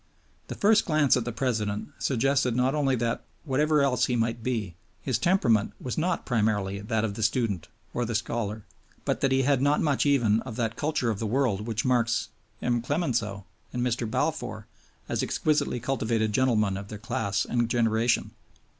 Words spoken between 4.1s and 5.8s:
might be, his temperament